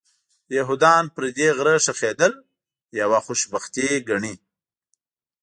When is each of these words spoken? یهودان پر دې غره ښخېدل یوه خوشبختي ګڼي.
یهودان 0.57 1.03
پر 1.13 1.23
دې 1.37 1.47
غره 1.57 1.75
ښخېدل 1.83 2.33
یوه 3.01 3.19
خوشبختي 3.25 3.87
ګڼي. 4.07 4.35